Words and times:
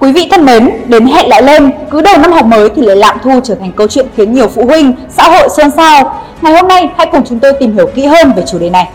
Quý 0.00 0.12
vị 0.12 0.28
thân 0.30 0.44
mến, 0.44 0.70
đến 0.86 1.06
hẹn 1.06 1.28
lại 1.28 1.42
lên, 1.42 1.70
cứ 1.90 2.02
đầu 2.02 2.18
năm 2.18 2.32
học 2.32 2.46
mới 2.46 2.68
thì 2.76 2.82
lễ 2.82 2.94
lạm 2.94 3.18
thu 3.22 3.40
trở 3.44 3.54
thành 3.54 3.72
câu 3.72 3.88
chuyện 3.88 4.06
khiến 4.16 4.32
nhiều 4.32 4.48
phụ 4.48 4.64
huynh, 4.66 4.92
xã 5.08 5.22
hội 5.22 5.48
xôn 5.56 5.70
xao. 5.70 6.22
Ngày 6.42 6.52
hôm 6.52 6.68
nay, 6.68 6.88
hãy 6.96 7.08
cùng 7.12 7.22
chúng 7.28 7.38
tôi 7.38 7.52
tìm 7.52 7.72
hiểu 7.74 7.86
kỹ 7.94 8.06
hơn 8.06 8.32
về 8.36 8.42
chủ 8.46 8.58
đề 8.58 8.70
này. 8.70 8.88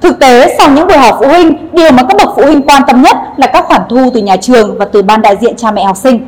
Thực 0.00 0.18
tế, 0.20 0.54
sau 0.58 0.70
những 0.70 0.86
buổi 0.86 0.98
họp 0.98 1.16
phụ 1.20 1.28
huynh, 1.28 1.68
điều 1.72 1.92
mà 1.92 2.02
các 2.02 2.16
bậc 2.18 2.28
phụ 2.36 2.42
huynh 2.42 2.62
quan 2.62 2.82
tâm 2.86 3.02
nhất 3.02 3.16
là 3.36 3.46
các 3.46 3.64
khoản 3.64 3.82
thu 3.88 4.10
từ 4.14 4.20
nhà 4.22 4.36
trường 4.36 4.78
và 4.78 4.84
từ 4.84 5.02
ban 5.02 5.22
đại 5.22 5.36
diện 5.40 5.56
cha 5.56 5.70
mẹ 5.70 5.84
học 5.84 5.96
sinh. 5.96 6.26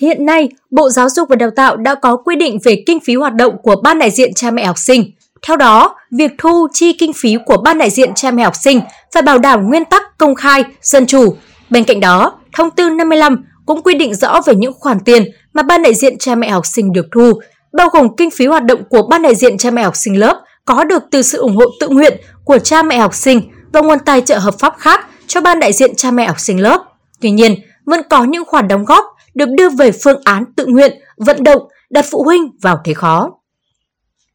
Hiện 0.00 0.26
nay, 0.26 0.48
Bộ 0.70 0.90
Giáo 0.90 1.08
dục 1.08 1.28
và 1.28 1.36
Đào 1.36 1.50
tạo 1.56 1.76
đã 1.76 1.94
có 1.94 2.16
quy 2.16 2.36
định 2.36 2.58
về 2.64 2.82
kinh 2.86 3.00
phí 3.00 3.14
hoạt 3.14 3.34
động 3.34 3.54
của 3.62 3.76
ban 3.82 3.98
đại 3.98 4.10
diện 4.10 4.34
cha 4.34 4.50
mẹ 4.50 4.64
học 4.64 4.78
sinh. 4.78 5.04
Theo 5.46 5.56
đó, 5.56 5.96
việc 6.10 6.30
thu 6.38 6.68
chi 6.72 6.92
kinh 6.92 7.12
phí 7.12 7.36
của 7.46 7.56
ban 7.56 7.78
đại 7.78 7.90
diện 7.90 8.14
cha 8.14 8.30
mẹ 8.30 8.42
học 8.42 8.56
sinh 8.56 8.80
phải 9.14 9.22
bảo 9.22 9.38
đảm 9.38 9.68
nguyên 9.68 9.84
tắc 9.84 10.18
công 10.18 10.34
khai, 10.34 10.64
dân 10.82 11.06
chủ. 11.06 11.36
Bên 11.70 11.84
cạnh 11.84 12.00
đó, 12.00 12.32
Thông 12.56 12.70
tư 12.70 12.90
55 12.90 13.44
cũng 13.66 13.82
quy 13.82 13.94
định 13.94 14.14
rõ 14.14 14.40
về 14.46 14.54
những 14.54 14.72
khoản 14.78 15.00
tiền 15.00 15.24
mà 15.52 15.62
ban 15.62 15.82
đại 15.82 15.94
diện 15.94 16.18
cha 16.18 16.34
mẹ 16.34 16.48
học 16.50 16.66
sinh 16.66 16.92
được 16.92 17.06
thu, 17.14 17.32
bao 17.72 17.88
gồm 17.88 18.16
kinh 18.16 18.30
phí 18.30 18.46
hoạt 18.46 18.64
động 18.64 18.82
của 18.90 19.02
ban 19.10 19.22
đại 19.22 19.34
diện 19.34 19.58
cha 19.58 19.70
mẹ 19.70 19.82
học 19.82 19.96
sinh 19.96 20.18
lớp 20.18 20.40
có 20.64 20.84
được 20.84 21.02
từ 21.10 21.22
sự 21.22 21.38
ủng 21.38 21.56
hộ 21.56 21.64
tự 21.80 21.88
nguyện 21.88 22.20
của 22.44 22.58
cha 22.58 22.82
mẹ 22.82 22.98
học 22.98 23.14
sinh 23.14 23.42
và 23.72 23.80
nguồn 23.80 23.98
tài 23.98 24.20
trợ 24.20 24.38
hợp 24.38 24.54
pháp 24.58 24.74
khác 24.78 25.06
cho 25.26 25.40
ban 25.40 25.60
đại 25.60 25.72
diện 25.72 25.94
cha 25.96 26.10
mẹ 26.10 26.26
học 26.26 26.40
sinh 26.40 26.60
lớp. 26.60 26.84
Tuy 27.20 27.30
nhiên, 27.30 27.54
vẫn 27.84 28.00
có 28.10 28.24
những 28.24 28.44
khoản 28.44 28.68
đóng 28.68 28.84
góp 28.84 29.04
được 29.34 29.48
đưa 29.56 29.68
về 29.68 29.92
phương 29.92 30.20
án 30.24 30.44
tự 30.56 30.66
nguyện, 30.66 30.92
vận 31.16 31.44
động, 31.44 31.62
đặt 31.90 32.04
phụ 32.10 32.22
huynh 32.22 32.50
vào 32.62 32.80
thế 32.84 32.94
khó. 32.94 33.30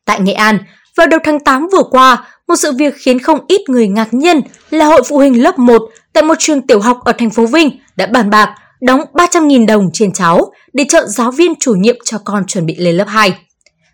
Tại 0.06 0.20
Nghệ 0.22 0.34
An, 0.34 0.60
vào 0.96 1.08
đầu 1.08 1.20
tháng 1.24 1.40
8 1.40 1.68
vừa 1.72 1.84
qua, 1.92 2.28
một 2.48 2.56
sự 2.56 2.72
việc 2.72 2.94
khiến 2.98 3.20
không 3.20 3.40
ít 3.48 3.62
người 3.70 3.88
ngạc 3.88 4.14
nhiên 4.14 4.42
là 4.70 4.86
hội 4.86 5.02
phụ 5.10 5.18
huynh 5.18 5.44
lớp 5.44 5.60
1 5.60 5.82
tại 6.14 6.24
một 6.24 6.36
trường 6.40 6.68
tiểu 6.68 6.80
học 6.80 7.00
ở 7.06 7.14
thành 7.18 7.30
phố 7.30 7.46
Vinh 7.46 7.80
đã 7.96 8.06
bàn 8.06 8.30
bạc 8.30 8.56
đóng 8.82 9.02
300.000 9.14 9.66
đồng 9.66 9.90
trên 9.94 10.14
cháu 10.14 10.52
để 10.74 10.86
trợ 10.90 11.08
giáo 11.08 11.32
viên 11.32 11.54
chủ 11.59 11.74
nhiệm 11.74 11.96
cho 12.04 12.18
con 12.26 12.46
chuẩn 12.46 12.66
bị 12.66 12.76
lên 12.76 12.96
lớp 12.96 13.08
2. 13.08 13.38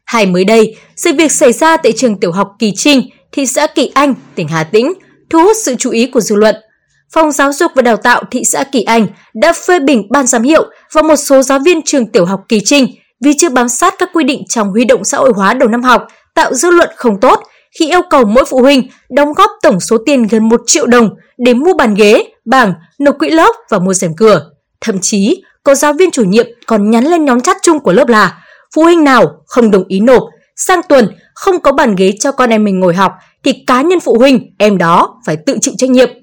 Hay 0.05 0.25
mới 0.25 0.43
đây, 0.43 0.75
sự 0.95 1.13
việc 1.17 1.31
xảy 1.31 1.53
ra 1.53 1.77
tại 1.77 1.93
trường 1.97 2.19
tiểu 2.19 2.31
học 2.31 2.51
Kỳ 2.59 2.73
Trinh, 2.75 3.09
thị 3.31 3.45
xã 3.45 3.67
Kỳ 3.67 3.91
Anh, 3.93 4.13
tỉnh 4.35 4.47
Hà 4.47 4.63
Tĩnh, 4.63 4.93
thu 5.29 5.39
hút 5.39 5.57
sự 5.63 5.75
chú 5.75 5.89
ý 5.89 6.07
của 6.07 6.21
dư 6.21 6.35
luận– 6.35 6.55
Phòng 7.13 7.31
Giáo 7.31 7.53
dục 7.53 7.71
và 7.75 7.81
Đào 7.81 7.97
tạo 7.97 8.23
thị 8.31 8.43
xã 8.43 8.63
Kỳ 8.63 8.83
Anh 8.83 9.07
đã 9.33 9.53
phê 9.53 9.79
bình 9.79 10.07
ban 10.09 10.27
giám 10.27 10.41
hiệu 10.41 10.65
và 10.93 11.01
một 11.01 11.15
số 11.15 11.41
giáo 11.41 11.59
viên 11.59 11.81
trường 11.85 12.11
tiểu 12.11 12.25
học 12.25 12.41
Kỳ 12.49 12.59
Trinh 12.65 12.87
vì 13.23 13.31
chưa 13.37 13.49
bám 13.49 13.69
sát 13.69 13.93
các 13.97 14.09
quy 14.13 14.23
định 14.23 14.43
trong 14.49 14.69
huy 14.69 14.85
động 14.85 15.03
xã 15.03 15.17
hội 15.17 15.31
hóa 15.35 15.53
đầu 15.53 15.69
năm 15.69 15.83
học, 15.83 16.07
tạo 16.33 16.53
dư 16.53 16.71
luận 16.71 16.89
không 16.95 17.19
tốt 17.19 17.43
khi 17.79 17.89
yêu 17.89 18.01
cầu 18.09 18.25
mỗi 18.25 18.45
phụ 18.45 18.59
huynh 18.59 18.87
đóng 19.09 19.33
góp 19.33 19.51
tổng 19.61 19.79
số 19.79 19.97
tiền 20.05 20.27
gần 20.27 20.49
1 20.49 20.61
triệu 20.65 20.87
đồng 20.87 21.09
để 21.37 21.53
mua 21.53 21.73
bàn 21.73 21.93
ghế, 21.93 22.23
bảng, 22.45 22.73
nộp 22.99 23.15
quỹ 23.19 23.29
lớp 23.29 23.55
và 23.69 23.79
mua 23.79 23.93
rèm 23.93 24.15
cửa. 24.17 24.49
Thậm 24.81 24.95
chí, 25.01 25.43
có 25.63 25.75
giáo 25.75 25.93
viên 25.93 26.11
chủ 26.11 26.23
nhiệm 26.23 26.45
còn 26.67 26.89
nhắn 26.89 27.03
lên 27.03 27.25
nhóm 27.25 27.41
chat 27.41 27.57
chung 27.63 27.79
của 27.79 27.93
lớp 27.93 28.07
là 28.07 28.37
phụ 28.75 28.83
huynh 28.83 29.03
nào 29.03 29.43
không 29.47 29.71
đồng 29.71 29.83
ý 29.87 29.99
nộp, 29.99 30.23
sang 30.55 30.81
tuần 30.89 31.07
không 31.35 31.59
có 31.59 31.71
bàn 31.71 31.95
ghế 31.95 32.13
cho 32.19 32.31
con 32.31 32.49
em 32.49 32.63
mình 32.63 32.79
ngồi 32.79 32.93
học 32.93 33.11
thì 33.43 33.63
cá 33.67 33.81
nhân 33.81 33.99
phụ 33.99 34.17
huynh 34.19 34.39
em 34.57 34.77
đó 34.77 35.21
phải 35.25 35.37
tự 35.45 35.57
chịu 35.61 35.73
trách 35.77 35.89
nhiệm. 35.89 36.20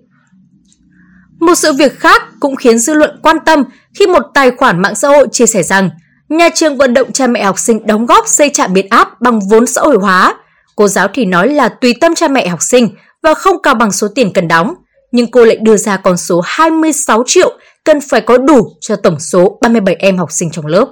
Một 1.40 1.54
sự 1.54 1.72
việc 1.72 1.98
khác 1.98 2.22
cũng 2.40 2.56
khiến 2.56 2.78
dư 2.78 2.94
luận 2.94 3.20
quan 3.22 3.36
tâm 3.46 3.64
khi 3.94 4.06
một 4.06 4.22
tài 4.34 4.50
khoản 4.50 4.82
mạng 4.82 4.94
xã 4.94 5.08
hội 5.08 5.28
chia 5.32 5.46
sẻ 5.46 5.62
rằng 5.62 5.90
nhà 6.28 6.48
trường 6.54 6.76
vận 6.76 6.94
động 6.94 7.12
cha 7.12 7.26
mẹ 7.26 7.44
học 7.44 7.58
sinh 7.58 7.86
đóng 7.86 8.06
góp 8.06 8.28
xây 8.28 8.50
trạm 8.50 8.72
biến 8.72 8.86
áp 8.90 9.20
bằng 9.20 9.40
vốn 9.50 9.66
xã 9.66 9.80
hội 9.82 9.96
hóa. 10.00 10.34
Cô 10.76 10.88
giáo 10.88 11.08
thì 11.14 11.24
nói 11.24 11.48
là 11.48 11.68
tùy 11.68 11.94
tâm 12.00 12.14
cha 12.14 12.28
mẹ 12.28 12.48
học 12.48 12.62
sinh 12.62 12.88
và 13.22 13.34
không 13.34 13.62
cao 13.62 13.74
bằng 13.74 13.92
số 13.92 14.08
tiền 14.14 14.32
cần 14.32 14.48
đóng, 14.48 14.74
nhưng 15.12 15.30
cô 15.30 15.44
lại 15.44 15.56
đưa 15.56 15.76
ra 15.76 15.96
con 15.96 16.16
số 16.16 16.40
26 16.44 17.22
triệu 17.26 17.58
cần 17.84 18.00
phải 18.10 18.20
có 18.20 18.38
đủ 18.38 18.68
cho 18.80 18.96
tổng 18.96 19.20
số 19.20 19.58
37 19.62 19.96
em 19.98 20.18
học 20.18 20.32
sinh 20.32 20.50
trong 20.50 20.66
lớp. 20.66 20.86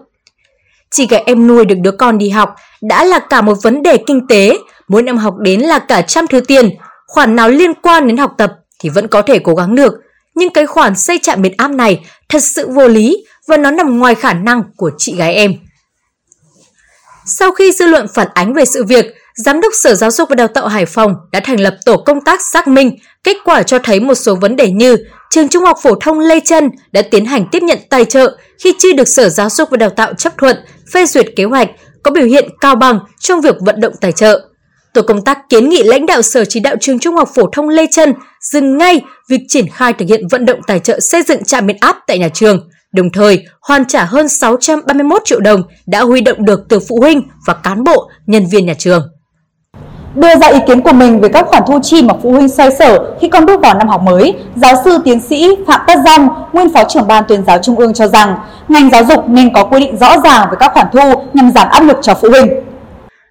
Chỉ 0.91 1.07
cả 1.07 1.21
em 1.27 1.47
nuôi 1.47 1.65
được 1.65 1.75
đứa 1.83 1.91
con 1.91 2.19
đi 2.19 2.29
học 2.29 2.55
đã 2.83 3.05
là 3.05 3.19
cả 3.19 3.41
một 3.41 3.59
vấn 3.63 3.83
đề 3.83 3.97
kinh 4.07 4.27
tế, 4.29 4.59
mỗi 4.89 5.03
năm 5.03 5.17
học 5.17 5.35
đến 5.39 5.61
là 5.61 5.79
cả 5.79 6.03
trăm 6.03 6.27
thứ 6.27 6.41
tiền, 6.41 6.71
khoản 7.07 7.37
nào 7.37 7.49
liên 7.49 7.75
quan 7.75 8.07
đến 8.07 8.17
học 8.17 8.35
tập 8.39 8.53
thì 8.81 8.89
vẫn 8.89 9.09
có 9.09 9.23
thể 9.23 9.39
cố 9.39 9.55
gắng 9.55 9.75
được, 9.75 9.95
nhưng 10.37 10.51
cái 10.51 10.67
khoản 10.67 10.97
xây 10.97 11.19
trạm 11.23 11.43
biến 11.43 11.53
áp 11.57 11.69
này 11.69 12.05
thật 12.29 12.43
sự 12.43 12.69
vô 12.69 12.89
lý 12.89 13.25
và 13.49 13.57
nó 13.57 13.71
nằm 13.71 13.99
ngoài 13.99 14.15
khả 14.15 14.33
năng 14.33 14.63
của 14.77 14.91
chị 14.99 15.17
gái 15.17 15.35
em. 15.35 15.55
Sau 17.27 17.53
khi 17.53 17.73
dư 17.73 17.87
luận 17.87 18.07
phản 18.15 18.29
ánh 18.35 18.55
về 18.55 18.65
sự 18.65 18.85
việc, 18.85 19.07
Giám 19.37 19.61
đốc 19.61 19.73
Sở 19.75 19.95
Giáo 19.95 20.11
dục 20.11 20.29
và 20.29 20.37
Đào 20.37 20.49
tạo 20.49 20.69
Hải 20.69 20.87
Phòng 20.87 21.15
đã 21.33 21.41
thành 21.45 21.61
lập 21.61 21.77
tổ 21.85 21.97
công 21.97 22.21
tác 22.21 22.41
xác 22.53 22.69
minh, 22.69 22.97
kết 23.25 23.37
quả 23.45 23.63
cho 23.63 23.79
thấy 23.79 24.01
một 24.01 24.15
số 24.15 24.35
vấn 24.35 24.57
đề 24.57 24.71
như 24.71 24.97
trường 25.31 25.49
Trung 25.49 25.65
học 25.65 25.79
phổ 25.83 25.95
thông 25.95 26.19
Lê 26.19 26.41
Trân 26.41 26.71
đã 26.93 27.03
tiến 27.11 27.25
hành 27.25 27.47
tiếp 27.53 27.63
nhận 27.63 27.79
tài 27.91 28.05
trợ 28.05 28.37
khi 28.65 28.75
chưa 28.79 28.93
được 28.93 29.09
Sở 29.09 29.29
Giáo 29.29 29.51
dục 29.51 29.71
và 29.71 29.77
Đào 29.77 29.91
tạo 29.91 30.15
chấp 30.15 30.39
thuận, 30.39 30.57
phê 30.93 31.07
duyệt 31.07 31.27
kế 31.37 31.45
hoạch, 31.45 31.69
có 32.03 32.11
biểu 32.11 32.25
hiện 32.25 32.49
cao 32.61 32.77
bằng 32.77 32.99
trong 33.19 33.41
việc 33.41 33.57
vận 33.61 33.81
động 33.81 33.95
tài 34.01 34.13
trợ. 34.13 34.49
Tổ 34.97 35.03
công 35.03 35.23
tác 35.25 35.39
kiến 35.51 35.69
nghị 35.69 35.83
lãnh 35.83 36.07
đạo 36.07 36.23
Sở 36.23 36.45
Chỉ 36.45 36.61
đạo 36.61 36.75
trường 36.81 36.99
Trung 36.99 37.17
học 37.17 37.29
phổ 37.35 37.43
thông 37.53 37.69
Lê 37.69 37.87
Trân 37.91 38.15
dừng 38.53 38.79
ngay 38.79 39.01
việc 39.29 39.41
triển 39.49 39.69
khai 39.69 39.93
thực 39.93 40.09
hiện 40.09 40.29
vận 40.31 40.45
động 40.45 40.61
tài 40.67 40.79
trợ 40.79 41.01
xây 41.01 41.23
dựng 41.23 41.45
trạm 41.45 41.67
biến 41.67 41.77
áp 41.81 41.97
tại 42.07 42.19
nhà 42.19 42.29
trường, 42.29 42.69
đồng 42.93 43.11
thời 43.13 43.45
hoàn 43.61 43.85
trả 43.85 44.05
hơn 44.05 44.29
631 44.29 45.23
triệu 45.25 45.41
đồng 45.41 45.63
đã 45.87 46.01
huy 46.01 46.21
động 46.21 46.45
được 46.45 46.61
từ 46.69 46.81
phụ 46.89 46.99
huynh 47.01 47.23
và 47.47 47.55
cán 47.55 47.85
bộ, 47.85 48.11
nhân 48.27 48.47
viên 48.53 48.67
nhà 48.67 48.75
trường. 48.79 49.09
Đưa 50.15 50.37
ra 50.41 50.47
ý 50.47 50.59
kiến 50.67 50.81
của 50.81 50.93
mình 50.93 51.21
về 51.21 51.29
các 51.29 51.47
khoản 51.47 51.63
thu 51.67 51.79
chi 51.83 52.03
mà 52.03 52.15
phụ 52.23 52.33
huynh 52.33 52.49
xoay 52.49 52.71
sở 52.79 53.15
khi 53.21 53.29
con 53.29 53.47
bước 53.47 53.61
vào 53.61 53.75
năm 53.75 53.89
học 53.89 54.03
mới, 54.03 54.35
giáo 54.57 54.75
sư 54.85 54.99
tiến 55.05 55.21
sĩ 55.21 55.49
Phạm 55.67 55.81
Tất 55.87 55.99
Dông, 56.05 56.29
nguyên 56.53 56.69
phó 56.75 56.85
trưởng 56.85 57.07
ban 57.07 57.25
tuyên 57.29 57.45
giáo 57.47 57.59
trung 57.63 57.77
ương 57.77 57.95
cho 57.95 58.07
rằng 58.09 58.39
ngành 58.69 58.91
giáo 58.91 59.05
dục 59.05 59.29
nên 59.29 59.53
có 59.53 59.65
quy 59.65 59.81
định 59.81 59.97
rõ 59.97 60.21
ràng 60.25 60.49
về 60.51 60.57
các 60.61 60.71
khoản 60.75 60.87
thu 60.93 61.13
nhằm 61.35 61.51
giảm 61.55 61.69
áp 61.69 61.81
lực 61.81 61.97
cho 62.03 62.15
phụ 62.15 62.29
huynh. 62.31 62.49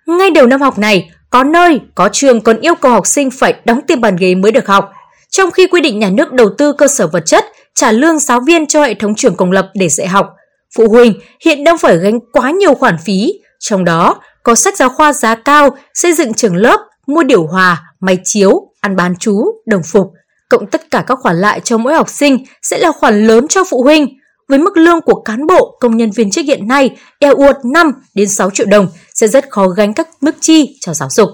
Ngay 0.07 0.31
đầu 0.31 0.47
năm 0.47 0.61
học 0.61 0.77
này, 0.79 1.09
có 1.35 1.43
nơi, 1.43 1.79
có 1.95 2.09
trường 2.11 2.41
còn 2.41 2.59
yêu 2.59 2.75
cầu 2.75 2.91
học 2.91 3.07
sinh 3.07 3.31
phải 3.31 3.53
đóng 3.65 3.79
tiền 3.87 4.01
bàn 4.01 4.15
ghế 4.15 4.35
mới 4.35 4.51
được 4.51 4.67
học, 4.67 4.91
trong 5.29 5.51
khi 5.51 5.67
quy 5.67 5.81
định 5.81 5.99
nhà 5.99 6.09
nước 6.09 6.33
đầu 6.33 6.49
tư 6.57 6.73
cơ 6.73 6.87
sở 6.87 7.07
vật 7.07 7.23
chất, 7.25 7.45
trả 7.73 7.91
lương 7.91 8.19
giáo 8.19 8.39
viên 8.47 8.65
cho 8.65 8.83
hệ 8.83 8.93
thống 8.93 9.15
trường 9.15 9.35
công 9.35 9.51
lập 9.51 9.69
để 9.73 9.89
dạy 9.89 10.07
học. 10.07 10.33
Phụ 10.75 10.87
huynh 10.89 11.13
hiện 11.45 11.63
đang 11.63 11.77
phải 11.77 11.97
gánh 11.97 12.19
quá 12.33 12.51
nhiều 12.51 12.73
khoản 12.73 12.95
phí, 13.05 13.33
trong 13.59 13.85
đó 13.85 14.21
có 14.43 14.55
sách 14.55 14.77
giáo 14.77 14.89
khoa 14.89 15.13
giá 15.13 15.35
cao, 15.35 15.77
xây 15.93 16.13
dựng 16.13 16.33
trường 16.33 16.55
lớp, 16.55 16.79
mua 17.07 17.23
điều 17.23 17.47
hòa, 17.47 17.83
máy 17.99 18.17
chiếu, 18.23 18.71
ăn 18.81 18.95
bán 18.95 19.15
chú, 19.19 19.45
đồng 19.65 19.83
phục. 19.83 20.07
Cộng 20.49 20.67
tất 20.67 20.91
cả 20.91 21.03
các 21.07 21.17
khoản 21.21 21.35
lại 21.35 21.61
cho 21.63 21.77
mỗi 21.77 21.93
học 21.93 22.09
sinh 22.09 22.45
sẽ 22.61 22.77
là 22.77 22.91
khoản 22.91 23.27
lớn 23.27 23.47
cho 23.47 23.63
phụ 23.69 23.83
huynh. 23.83 24.07
Với 24.47 24.59
mức 24.59 24.77
lương 24.77 25.01
của 25.01 25.21
cán 25.21 25.47
bộ, 25.47 25.77
công 25.79 25.97
nhân 25.97 26.11
viên 26.11 26.31
chức 26.31 26.45
hiện 26.45 26.67
nay 26.67 26.97
eo 27.19 27.35
uột 27.35 27.55
5 27.73 27.91
đến 28.13 28.29
6 28.29 28.49
triệu 28.51 28.67
đồng 28.67 28.87
sẽ 29.15 29.27
rất 29.27 29.49
khó 29.49 29.67
gánh 29.67 29.93
các 29.93 30.07
mức 30.21 30.35
chi 30.41 30.77
cho 30.81 30.93
giáo 30.93 31.09
dục. 31.09 31.29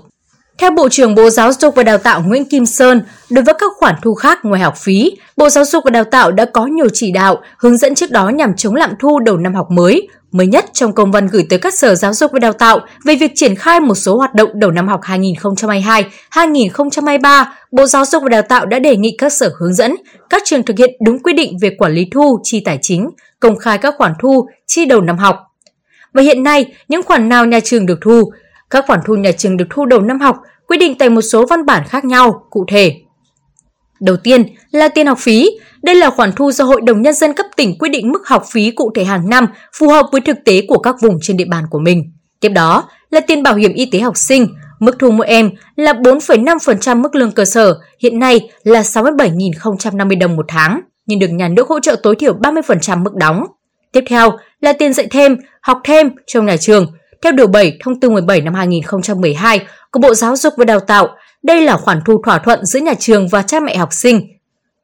Theo 0.57 0.71
Bộ 0.71 0.89
trưởng 0.89 1.15
Bộ 1.15 1.29
Giáo 1.29 1.53
dục 1.53 1.75
và 1.75 1.83
Đào 1.83 1.97
tạo 1.97 2.21
Nguyễn 2.25 2.45
Kim 2.45 2.65
Sơn, 2.65 3.03
đối 3.29 3.43
với 3.43 3.53
các 3.59 3.71
khoản 3.79 3.95
thu 4.01 4.13
khác 4.13 4.39
ngoài 4.43 4.61
học 4.61 4.77
phí, 4.77 5.11
Bộ 5.37 5.49
Giáo 5.49 5.65
dục 5.65 5.83
và 5.83 5.91
Đào 5.91 6.03
tạo 6.03 6.31
đã 6.31 6.45
có 6.45 6.65
nhiều 6.65 6.87
chỉ 6.93 7.11
đạo, 7.11 7.41
hướng 7.57 7.77
dẫn 7.77 7.95
trước 7.95 8.11
đó 8.11 8.29
nhằm 8.29 8.55
chống 8.57 8.75
lạm 8.75 8.93
thu 8.99 9.19
đầu 9.19 9.37
năm 9.37 9.55
học 9.55 9.67
mới. 9.71 10.07
Mới 10.31 10.47
nhất 10.47 10.65
trong 10.73 10.93
công 10.93 11.11
văn 11.11 11.27
gửi 11.27 11.45
tới 11.49 11.59
các 11.59 11.73
sở 11.73 11.95
giáo 11.95 12.13
dục 12.13 12.31
và 12.31 12.39
đào 12.39 12.53
tạo 12.53 12.79
về 13.05 13.15
việc 13.15 13.31
triển 13.35 13.55
khai 13.55 13.79
một 13.79 13.95
số 13.95 14.17
hoạt 14.17 14.35
động 14.35 14.49
đầu 14.53 14.71
năm 14.71 14.87
học 14.87 14.99
2022-2023, 16.33 17.45
Bộ 17.71 17.85
Giáo 17.85 18.05
dục 18.05 18.23
và 18.23 18.29
Đào 18.29 18.41
tạo 18.41 18.65
đã 18.65 18.79
đề 18.79 18.95
nghị 18.95 19.15
các 19.17 19.33
sở 19.33 19.51
hướng 19.59 19.73
dẫn 19.73 19.95
các 20.29 20.41
trường 20.45 20.63
thực 20.63 20.77
hiện 20.77 20.89
đúng 21.05 21.23
quy 21.23 21.33
định 21.33 21.57
về 21.61 21.69
quản 21.77 21.91
lý 21.91 22.07
thu, 22.11 22.39
chi 22.43 22.61
tài 22.65 22.79
chính, 22.81 23.09
công 23.39 23.57
khai 23.57 23.77
các 23.77 23.95
khoản 23.97 24.13
thu, 24.21 24.47
chi 24.67 24.85
đầu 24.85 25.01
năm 25.01 25.17
học. 25.17 25.50
Và 26.13 26.21
hiện 26.21 26.43
nay, 26.43 26.65
những 26.87 27.03
khoản 27.03 27.29
nào 27.29 27.45
nhà 27.45 27.59
trường 27.59 27.85
được 27.85 27.97
thu, 28.01 28.31
các 28.69 28.85
khoản 28.87 28.99
thu 29.05 29.15
nhà 29.15 29.31
trường 29.31 29.57
được 29.57 29.65
thu 29.69 29.85
đầu 29.85 30.01
năm 30.01 30.19
học 30.19 30.37
quy 30.67 30.77
định 30.77 30.97
tại 30.97 31.09
một 31.09 31.21
số 31.21 31.45
văn 31.45 31.65
bản 31.65 31.83
khác 31.87 32.05
nhau, 32.05 32.45
cụ 32.49 32.65
thể. 32.67 32.95
Đầu 33.99 34.17
tiên 34.17 34.43
là 34.71 34.87
tiền 34.87 35.07
học 35.07 35.17
phí. 35.19 35.49
Đây 35.83 35.95
là 35.95 36.09
khoản 36.09 36.31
thu 36.35 36.51
do 36.51 36.65
Hội 36.65 36.81
đồng 36.81 37.01
Nhân 37.01 37.13
dân 37.13 37.33
cấp 37.33 37.45
tỉnh 37.55 37.77
quy 37.79 37.89
định 37.89 38.11
mức 38.11 38.27
học 38.27 38.43
phí 38.51 38.71
cụ 38.71 38.91
thể 38.95 39.03
hàng 39.03 39.29
năm 39.29 39.45
phù 39.77 39.89
hợp 39.89 40.05
với 40.11 40.21
thực 40.21 40.37
tế 40.45 40.61
của 40.67 40.77
các 40.77 40.95
vùng 41.01 41.17
trên 41.21 41.37
địa 41.37 41.45
bàn 41.49 41.63
của 41.69 41.79
mình. 41.79 42.11
Tiếp 42.39 42.49
đó 42.49 42.83
là 43.09 43.19
tiền 43.19 43.43
bảo 43.43 43.55
hiểm 43.55 43.73
y 43.73 43.85
tế 43.85 43.99
học 43.99 44.17
sinh. 44.17 44.47
Mức 44.79 44.95
thu 44.99 45.11
mỗi 45.11 45.27
em 45.27 45.51
là 45.75 45.93
4,5% 45.93 47.01
mức 47.01 47.15
lương 47.15 47.31
cơ 47.31 47.45
sở, 47.45 47.79
hiện 47.99 48.19
nay 48.19 48.49
là 48.63 48.81
67.050 48.81 50.19
đồng 50.19 50.35
một 50.35 50.45
tháng, 50.47 50.81
nhưng 51.05 51.19
được 51.19 51.27
nhà 51.27 51.47
nước 51.47 51.67
hỗ 51.67 51.79
trợ 51.79 51.95
tối 52.03 52.15
thiểu 52.15 52.33
30% 52.33 53.03
mức 53.03 53.15
đóng. 53.15 53.45
Tiếp 53.91 54.03
theo 54.07 54.31
là 54.61 54.73
tiền 54.73 54.93
dạy 54.93 55.07
thêm, 55.11 55.37
học 55.61 55.81
thêm 55.83 56.09
trong 56.27 56.45
nhà 56.45 56.57
trường, 56.57 56.91
theo 57.21 57.31
Điều 57.31 57.47
7 57.47 57.77
Thông 57.83 57.99
tư 57.99 58.09
17 58.09 58.41
năm 58.41 58.53
2012 58.53 59.65
của 59.91 59.99
Bộ 59.99 60.13
Giáo 60.13 60.35
dục 60.35 60.53
và 60.57 60.65
Đào 60.65 60.79
tạo, 60.79 61.07
đây 61.43 61.61
là 61.61 61.77
khoản 61.77 61.99
thu 62.05 62.21
thỏa 62.25 62.37
thuận 62.37 62.65
giữa 62.65 62.79
nhà 62.79 62.93
trường 62.99 63.27
và 63.27 63.41
cha 63.41 63.59
mẹ 63.59 63.77
học 63.77 63.93
sinh. 63.93 64.27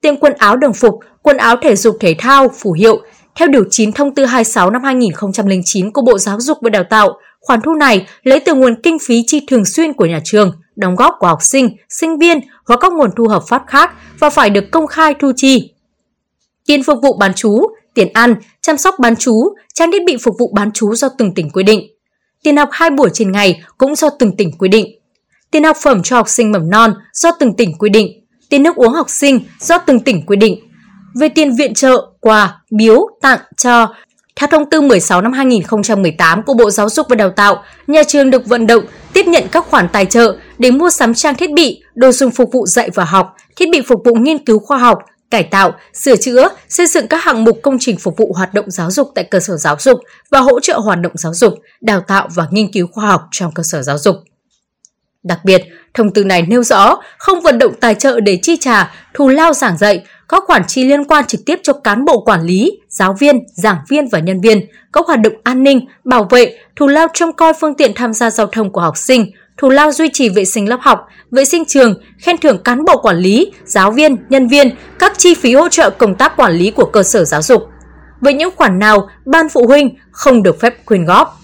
Tiền 0.01 0.15
quần 0.15 0.33
áo 0.33 0.57
đồng 0.57 0.73
phục, 0.73 0.99
quần 1.21 1.37
áo 1.37 1.55
thể 1.61 1.75
dục 1.75 1.97
thể 1.99 2.15
thao, 2.19 2.49
phù 2.49 2.71
hiệu, 2.71 3.01
theo 3.35 3.47
Điều 3.47 3.63
9 3.69 3.91
Thông 3.91 4.15
tư 4.15 4.25
26 4.25 4.69
năm 4.69 4.83
2009 4.83 5.91
của 5.91 6.01
Bộ 6.01 6.17
Giáo 6.17 6.39
dục 6.39 6.57
và 6.61 6.69
Đào 6.69 6.83
tạo, 6.83 7.17
Khoản 7.47 7.61
thu 7.61 7.73
này 7.73 8.07
lấy 8.23 8.39
từ 8.39 8.53
nguồn 8.53 8.81
kinh 8.83 8.97
phí 8.99 9.23
chi 9.27 9.45
thường 9.47 9.65
xuyên 9.65 9.93
của 9.93 10.05
nhà 10.05 10.19
trường, 10.23 10.51
đóng 10.75 10.95
góp 10.95 11.15
của 11.19 11.27
học 11.27 11.41
sinh, 11.41 11.75
sinh 11.89 12.17
viên 12.17 12.39
hoặc 12.65 12.79
các 12.81 12.93
nguồn 12.93 13.09
thu 13.15 13.27
hợp 13.27 13.43
pháp 13.47 13.63
khác 13.67 13.91
và 14.19 14.29
phải 14.29 14.49
được 14.49 14.63
công 14.71 14.87
khai 14.87 15.13
thu 15.19 15.31
chi. 15.35 15.73
Tiền 16.65 16.83
phục 16.83 16.99
vụ 17.01 17.17
bán 17.17 17.33
chú, 17.35 17.61
tiền 17.97 18.07
ăn, 18.13 18.35
chăm 18.61 18.77
sóc 18.77 18.95
bán 18.99 19.15
chú, 19.15 19.55
trang 19.73 19.91
thiết 19.91 20.03
bị 20.05 20.17
phục 20.23 20.35
vụ 20.39 20.51
bán 20.55 20.71
chú 20.73 20.95
do 20.95 21.09
từng 21.17 21.33
tỉnh 21.33 21.49
quy 21.49 21.63
định. 21.63 21.87
Tiền 22.43 22.57
học 22.57 22.69
2 22.71 22.89
buổi 22.89 23.09
trên 23.13 23.31
ngày 23.31 23.61
cũng 23.77 23.95
do 23.95 24.09
từng 24.09 24.37
tỉnh 24.37 24.51
quy 24.59 24.69
định. 24.69 24.87
Tiền 25.51 25.63
học 25.63 25.77
phẩm 25.81 26.03
cho 26.03 26.15
học 26.15 26.29
sinh 26.29 26.51
mầm 26.51 26.69
non 26.69 26.93
do 27.13 27.31
từng 27.39 27.53
tỉnh 27.53 27.77
quy 27.77 27.89
định. 27.89 28.07
Tiền 28.49 28.63
nước 28.63 28.75
uống 28.75 28.93
học 28.93 29.09
sinh 29.09 29.39
do 29.59 29.77
từng 29.77 29.99
tỉnh 29.99 30.25
quy 30.25 30.37
định. 30.37 30.59
Về 31.19 31.29
tiền 31.29 31.55
viện 31.55 31.73
trợ, 31.73 32.05
quà, 32.19 32.61
biếu, 32.71 33.07
tặng, 33.21 33.39
cho, 33.57 33.93
theo 34.35 34.47
thông 34.47 34.69
tư 34.69 34.81
16 34.81 35.21
năm 35.21 35.33
2018 35.33 36.43
của 36.43 36.53
Bộ 36.53 36.69
Giáo 36.69 36.89
dục 36.89 37.05
và 37.09 37.15
Đào 37.15 37.29
tạo, 37.29 37.63
nhà 37.87 38.03
trường 38.03 38.29
được 38.29 38.45
vận 38.45 38.67
động 38.67 38.83
tiếp 39.13 39.27
nhận 39.27 39.43
các 39.51 39.65
khoản 39.69 39.87
tài 39.93 40.05
trợ 40.05 40.37
để 40.57 40.71
mua 40.71 40.89
sắm 40.89 41.13
trang 41.13 41.35
thiết 41.35 41.51
bị, 41.51 41.81
đồ 41.95 42.11
dùng 42.11 42.31
phục 42.31 42.49
vụ 42.53 42.65
dạy 42.65 42.89
và 42.93 43.05
học, 43.05 43.35
thiết 43.55 43.69
bị 43.71 43.81
phục 43.81 44.01
vụ 44.05 44.15
nghiên 44.15 44.45
cứu 44.45 44.59
khoa 44.59 44.77
học, 44.77 44.99
cải 45.31 45.43
tạo, 45.43 45.71
sửa 45.93 46.15
chữa, 46.15 46.49
xây 46.69 46.87
dựng 46.87 47.07
các 47.07 47.23
hạng 47.23 47.43
mục 47.43 47.59
công 47.63 47.77
trình 47.79 47.97
phục 47.97 48.17
vụ 48.17 48.33
hoạt 48.33 48.53
động 48.53 48.71
giáo 48.71 48.91
dục 48.91 49.11
tại 49.15 49.23
cơ 49.23 49.39
sở 49.39 49.57
giáo 49.57 49.75
dục 49.79 49.99
và 50.31 50.39
hỗ 50.39 50.59
trợ 50.59 50.77
hoạt 50.77 50.99
động 51.01 51.11
giáo 51.15 51.33
dục, 51.33 51.53
đào 51.81 52.01
tạo 52.07 52.29
và 52.35 52.47
nghiên 52.51 52.71
cứu 52.71 52.87
khoa 52.91 53.05
học 53.05 53.21
trong 53.31 53.51
cơ 53.51 53.63
sở 53.63 53.81
giáo 53.81 53.97
dục. 53.97 54.15
Đặc 55.23 55.39
biệt, 55.43 55.61
thông 55.93 56.13
tư 56.13 56.23
này 56.23 56.41
nêu 56.41 56.63
rõ 56.63 56.97
không 57.17 57.41
vận 57.41 57.57
động 57.57 57.73
tài 57.81 57.95
trợ 57.95 58.19
để 58.19 58.39
chi 58.41 58.57
trả, 58.57 58.93
thù 59.13 59.27
lao 59.27 59.53
giảng 59.53 59.77
dạy, 59.77 60.03
các 60.29 60.43
khoản 60.47 60.61
chi 60.67 60.83
liên 60.83 61.03
quan 61.03 61.25
trực 61.25 61.41
tiếp 61.45 61.59
cho 61.63 61.73
cán 61.73 62.05
bộ 62.05 62.19
quản 62.19 62.41
lý, 62.41 62.71
giáo 62.89 63.15
viên, 63.19 63.39
giảng 63.55 63.77
viên 63.89 64.07
và 64.11 64.19
nhân 64.19 64.41
viên, 64.41 64.67
các 64.93 65.05
hoạt 65.07 65.19
động 65.21 65.33
an 65.43 65.63
ninh, 65.63 65.79
bảo 66.03 66.27
vệ, 66.29 66.57
thù 66.75 66.87
lao 66.87 67.07
trông 67.13 67.33
coi 67.33 67.53
phương 67.61 67.73
tiện 67.73 67.91
tham 67.95 68.13
gia 68.13 68.29
giao 68.29 68.47
thông 68.47 68.71
của 68.71 68.81
học 68.81 68.97
sinh, 68.97 69.31
thù 69.57 69.69
lao 69.69 69.91
duy 69.91 70.09
trì 70.13 70.29
vệ 70.29 70.45
sinh 70.45 70.69
lớp 70.69 70.79
học, 70.81 71.07
vệ 71.31 71.45
sinh 71.45 71.65
trường, 71.65 72.01
khen 72.19 72.37
thưởng 72.37 72.63
cán 72.63 72.85
bộ 72.85 72.97
quản 73.01 73.17
lý, 73.17 73.51
giáo 73.65 73.91
viên, 73.91 74.17
nhân 74.29 74.47
viên, 74.47 74.75
các 74.99 75.13
chi 75.17 75.33
phí 75.33 75.53
hỗ 75.53 75.69
trợ 75.69 75.89
công 75.89 76.15
tác 76.15 76.37
quản 76.37 76.53
lý 76.53 76.71
của 76.71 76.85
cơ 76.85 77.03
sở 77.03 77.25
giáo 77.25 77.41
dục. 77.41 77.63
Với 78.21 78.33
những 78.33 78.55
khoản 78.55 78.79
nào 78.79 79.09
ban 79.25 79.49
phụ 79.49 79.67
huynh 79.67 79.95
không 80.11 80.43
được 80.43 80.59
phép 80.59 80.85
quyên 80.85 81.05
góp. 81.05 81.37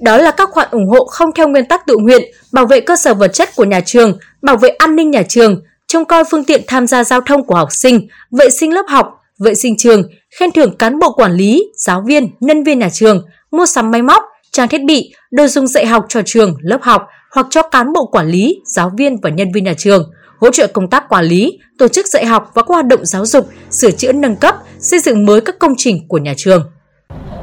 Đó 0.00 0.16
là 0.16 0.30
các 0.30 0.48
khoản 0.52 0.68
ủng 0.70 0.88
hộ 0.88 1.04
không 1.04 1.30
theo 1.34 1.48
nguyên 1.48 1.64
tắc 1.64 1.86
tự 1.86 1.96
nguyện, 1.96 2.22
bảo 2.52 2.66
vệ 2.66 2.80
cơ 2.80 2.96
sở 2.96 3.14
vật 3.14 3.28
chất 3.28 3.48
của 3.56 3.64
nhà 3.64 3.80
trường, 3.80 4.18
bảo 4.42 4.56
vệ 4.56 4.68
an 4.68 4.96
ninh 4.96 5.10
nhà 5.10 5.22
trường, 5.28 5.62
trông 5.86 6.04
coi 6.04 6.24
phương 6.30 6.44
tiện 6.44 6.62
tham 6.66 6.86
gia 6.86 7.04
giao 7.04 7.20
thông 7.20 7.46
của 7.46 7.54
học 7.54 7.68
sinh, 7.72 8.08
vệ 8.30 8.50
sinh 8.50 8.74
lớp 8.74 8.84
học, 8.88 9.20
vệ 9.38 9.54
sinh 9.54 9.76
trường, 9.78 10.02
khen 10.38 10.52
thưởng 10.52 10.76
cán 10.76 10.98
bộ 10.98 11.12
quản 11.12 11.32
lý, 11.32 11.64
giáo 11.76 12.02
viên, 12.06 12.30
nhân 12.40 12.64
viên 12.64 12.78
nhà 12.78 12.88
trường, 12.92 13.24
mua 13.50 13.66
sắm 13.66 13.90
máy 13.90 14.02
móc, 14.02 14.22
trang 14.52 14.68
thiết 14.68 14.84
bị, 14.84 15.12
đồ 15.30 15.46
dùng 15.46 15.66
dạy 15.66 15.86
học 15.86 16.06
cho 16.08 16.22
trường, 16.26 16.56
lớp 16.62 16.78
học 16.82 17.06
hoặc 17.34 17.46
cho 17.50 17.62
cán 17.62 17.92
bộ 17.92 18.06
quản 18.06 18.28
lý, 18.28 18.60
giáo 18.64 18.90
viên 18.98 19.20
và 19.22 19.30
nhân 19.30 19.52
viên 19.52 19.64
nhà 19.64 19.74
trường, 19.78 20.10
hỗ 20.40 20.50
trợ 20.50 20.66
công 20.66 20.90
tác 20.90 21.08
quản 21.08 21.24
lý, 21.24 21.58
tổ 21.78 21.88
chức 21.88 22.06
dạy 22.06 22.26
học 22.26 22.50
và 22.54 22.62
các 22.62 22.68
hoạt 22.68 22.86
động 22.86 23.00
giáo 23.04 23.26
dục, 23.26 23.48
sửa 23.70 23.90
chữa 23.90 24.12
nâng 24.12 24.36
cấp, 24.36 24.54
xây 24.78 25.00
dựng 25.00 25.26
mới 25.26 25.40
các 25.40 25.58
công 25.58 25.74
trình 25.76 26.08
của 26.08 26.18
nhà 26.18 26.34
trường. 26.36 26.70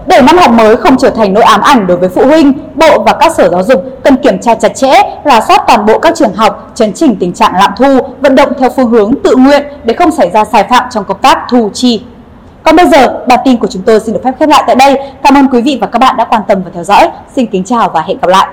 Để 0.07 0.21
năm 0.21 0.37
học 0.37 0.51
mới 0.51 0.77
không 0.77 0.97
trở 0.97 1.09
thành 1.09 1.33
nỗi 1.33 1.43
ám 1.43 1.61
ảnh 1.61 1.87
đối 1.87 1.97
với 1.97 2.09
phụ 2.09 2.25
huynh, 2.25 2.53
Bộ 2.75 3.03
và 3.03 3.17
các 3.19 3.33
sở 3.37 3.49
giáo 3.49 3.63
dục 3.63 3.83
cần 4.03 4.17
kiểm 4.23 4.39
tra 4.41 4.55
chặt 4.55 4.75
chẽ, 4.75 4.91
rà 5.25 5.41
soát 5.41 5.63
toàn 5.67 5.85
bộ 5.85 5.99
các 5.99 6.15
trường 6.15 6.33
học, 6.33 6.71
chấn 6.75 6.93
chỉnh 6.93 7.15
tình 7.19 7.33
trạng 7.33 7.55
lạm 7.55 7.71
thu, 7.77 7.99
vận 8.21 8.35
động 8.35 8.51
theo 8.59 8.69
phương 8.75 8.89
hướng 8.89 9.11
tự 9.23 9.35
nguyện 9.35 9.63
để 9.83 9.93
không 9.93 10.11
xảy 10.11 10.31
ra 10.31 10.45
sai 10.45 10.65
phạm 10.69 10.83
trong 10.91 11.05
công 11.05 11.21
tác 11.21 11.37
thu 11.49 11.69
chi. 11.73 12.01
Còn 12.63 12.75
bây 12.75 12.87
giờ, 12.87 13.25
bản 13.27 13.39
tin 13.45 13.57
của 13.57 13.67
chúng 13.67 13.81
tôi 13.81 13.99
xin 13.99 14.13
được 14.13 14.21
phép 14.23 14.31
khép 14.39 14.49
lại 14.49 14.63
tại 14.67 14.75
đây. 14.75 14.97
Cảm 15.23 15.35
ơn 15.35 15.47
quý 15.51 15.61
vị 15.61 15.77
và 15.81 15.87
các 15.87 15.99
bạn 15.99 16.17
đã 16.17 16.25
quan 16.29 16.41
tâm 16.47 16.61
và 16.63 16.71
theo 16.73 16.83
dõi. 16.83 17.09
Xin 17.35 17.45
kính 17.45 17.63
chào 17.63 17.89
và 17.93 18.01
hẹn 18.01 18.17
gặp 18.21 18.27
lại. 18.27 18.47